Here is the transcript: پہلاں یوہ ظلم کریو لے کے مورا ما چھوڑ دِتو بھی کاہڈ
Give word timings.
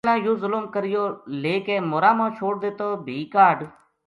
پہلاں 0.03 0.19
یوہ 0.25 0.39
ظلم 0.43 0.63
کریو 0.73 1.03
لے 1.41 1.55
کے 1.65 1.75
مورا 1.89 2.11
ما 2.17 2.27
چھوڑ 2.37 2.53
دِتو 2.61 2.89
بھی 3.05 3.17
کاہڈ 3.33 3.57